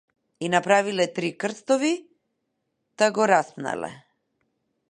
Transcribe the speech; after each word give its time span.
И 0.45 0.47
направиле 0.55 1.05
три 1.17 1.29
крстови 1.41 1.93
та 2.97 3.11
го 3.17 3.27
распнале. 3.33 3.91